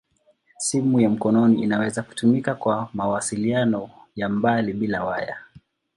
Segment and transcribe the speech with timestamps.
[0.57, 5.37] Simu ya mkononi inaweza kutumika kwa mawasiliano ya mbali bila waya.